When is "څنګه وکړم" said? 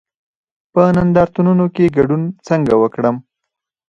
2.47-3.15